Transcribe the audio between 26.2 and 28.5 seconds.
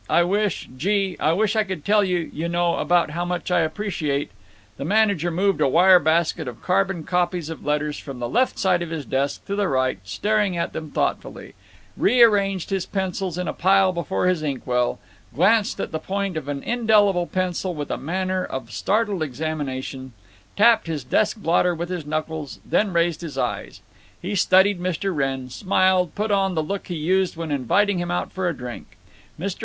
on the look he used when inviting him out for